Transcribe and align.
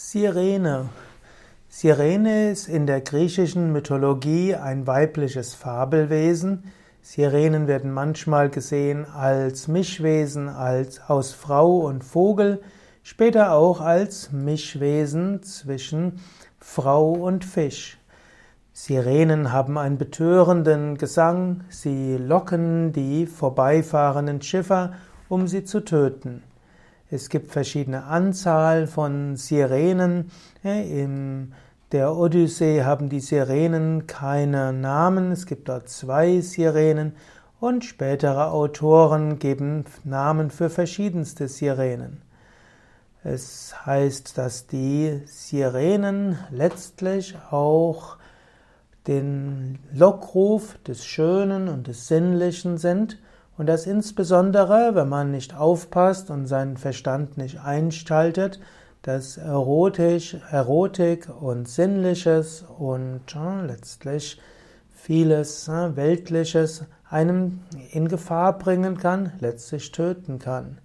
Sirene. 0.00 0.90
Sirene 1.68 2.52
ist 2.52 2.68
in 2.68 2.86
der 2.86 3.00
griechischen 3.00 3.72
Mythologie 3.72 4.54
ein 4.54 4.86
weibliches 4.86 5.54
Fabelwesen. 5.54 6.70
Sirenen 7.02 7.66
werden 7.66 7.92
manchmal 7.92 8.48
gesehen 8.48 9.06
als 9.06 9.66
Mischwesen, 9.66 10.48
als 10.48 11.00
aus 11.08 11.32
Frau 11.32 11.78
und 11.78 12.04
Vogel, 12.04 12.62
später 13.02 13.54
auch 13.54 13.80
als 13.80 14.30
Mischwesen 14.30 15.42
zwischen 15.42 16.20
Frau 16.60 17.10
und 17.10 17.44
Fisch. 17.44 17.98
Sirenen 18.72 19.52
haben 19.52 19.76
einen 19.78 19.98
betörenden 19.98 20.96
Gesang, 20.96 21.64
sie 21.70 22.16
locken 22.16 22.92
die 22.92 23.26
vorbeifahrenden 23.26 24.42
Schiffer, 24.42 24.92
um 25.28 25.48
sie 25.48 25.64
zu 25.64 25.80
töten. 25.80 26.44
Es 27.10 27.30
gibt 27.30 27.52
verschiedene 27.52 28.04
Anzahl 28.04 28.86
von 28.86 29.36
Sirenen. 29.36 30.30
In 30.62 31.54
der 31.90 32.14
Odyssee 32.14 32.84
haben 32.84 33.08
die 33.08 33.20
Sirenen 33.20 34.06
keine 34.06 34.74
Namen. 34.74 35.32
Es 35.32 35.46
gibt 35.46 35.70
dort 35.70 35.88
zwei 35.88 36.42
Sirenen 36.42 37.14
und 37.60 37.86
spätere 37.86 38.50
Autoren 38.50 39.38
geben 39.38 39.86
Namen 40.04 40.50
für 40.50 40.68
verschiedenste 40.68 41.48
Sirenen. 41.48 42.20
Es 43.24 43.74
heißt, 43.86 44.36
dass 44.36 44.66
die 44.66 45.22
Sirenen 45.24 46.38
letztlich 46.50 47.36
auch 47.50 48.18
den 49.06 49.78
Lockruf 49.94 50.76
des 50.86 51.06
Schönen 51.06 51.68
und 51.68 51.86
des 51.86 52.06
Sinnlichen 52.06 52.76
sind 52.76 53.18
und 53.58 53.66
das 53.66 53.86
insbesondere, 53.86 54.94
wenn 54.94 55.08
man 55.08 55.32
nicht 55.32 55.54
aufpasst 55.54 56.30
und 56.30 56.46
seinen 56.46 56.76
Verstand 56.76 57.36
nicht 57.36 57.60
einschaltet, 57.60 58.60
dass 59.02 59.36
Erotisch, 59.36 60.36
Erotik 60.50 61.28
und 61.40 61.68
Sinnliches 61.68 62.64
und 62.78 63.20
äh, 63.34 63.66
letztlich 63.66 64.40
vieles 64.92 65.66
äh, 65.66 65.96
Weltliches 65.96 66.84
einem 67.10 67.60
in 67.90 68.08
Gefahr 68.08 68.58
bringen 68.58 68.96
kann, 68.96 69.32
letztlich 69.40 69.90
töten 69.90 70.38
kann. 70.38 70.78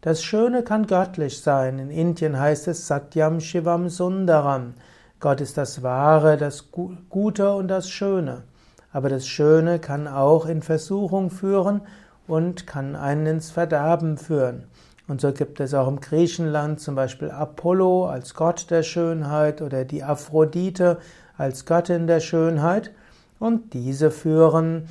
Das 0.00 0.22
Schöne 0.22 0.62
kann 0.62 0.86
göttlich 0.86 1.40
sein. 1.40 1.78
In 1.78 1.90
Indien 1.90 2.38
heißt 2.38 2.68
es 2.68 2.86
Satyam 2.86 3.40
Shivam 3.40 3.88
Sundaram. 3.88 4.74
Gott 5.20 5.40
ist 5.40 5.56
das 5.58 5.82
Wahre, 5.82 6.36
das 6.36 6.70
Gute 6.72 7.52
und 7.52 7.68
das 7.68 7.88
Schöne. 7.88 8.42
Aber 8.92 9.08
das 9.08 9.26
Schöne 9.28 9.78
kann 9.78 10.08
auch 10.08 10.46
in 10.46 10.62
Versuchung 10.62 11.30
führen 11.30 11.82
und 12.26 12.66
kann 12.66 12.96
einen 12.96 13.26
ins 13.26 13.50
Verderben 13.50 14.18
führen. 14.18 14.64
Und 15.08 15.20
so 15.20 15.32
gibt 15.32 15.60
es 15.60 15.72
auch 15.74 15.86
im 15.86 16.00
Griechenland 16.00 16.80
zum 16.80 16.94
Beispiel 16.94 17.30
Apollo 17.30 18.08
als 18.08 18.34
Gott 18.34 18.70
der 18.70 18.82
Schönheit 18.82 19.62
oder 19.62 19.84
die 19.84 20.02
Aphrodite 20.02 20.98
als 21.38 21.64
Göttin 21.64 22.06
der 22.06 22.20
Schönheit. 22.20 22.90
Und 23.38 23.72
diese 23.74 24.10
führen, 24.10 24.88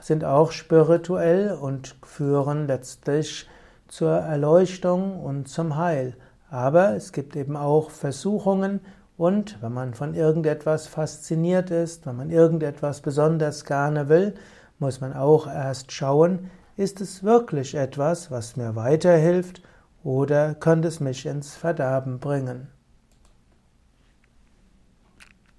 sind 0.00 0.24
auch 0.24 0.50
spirituell 0.50 1.52
und 1.52 1.94
führen 2.04 2.66
letztlich 2.66 3.48
zur 3.86 4.10
Erleuchtung 4.10 5.20
und 5.20 5.48
zum 5.48 5.76
Heil. 5.76 6.16
Aber 6.50 6.94
es 6.96 7.12
gibt 7.12 7.36
eben 7.36 7.56
auch 7.56 7.90
Versuchungen 7.90 8.80
und 9.16 9.62
wenn 9.62 9.72
man 9.72 9.94
von 9.94 10.14
irgendetwas 10.14 10.86
fasziniert 10.86 11.70
ist, 11.70 12.06
wenn 12.06 12.16
man 12.16 12.30
irgendetwas 12.30 13.00
besonders 13.00 13.64
gerne 13.64 14.08
will, 14.08 14.34
muss 14.78 15.00
man 15.00 15.12
auch 15.12 15.46
erst 15.46 15.92
schauen, 15.92 16.50
ist 16.76 17.00
es 17.00 17.22
wirklich 17.22 17.74
etwas, 17.74 18.30
was 18.30 18.56
mir 18.56 18.76
weiterhilft, 18.76 19.62
oder 20.02 20.54
könnte 20.54 20.88
es 20.88 21.00
mich 21.00 21.26
ins 21.26 21.54
Verderben 21.54 22.18
bringen? 22.18 22.68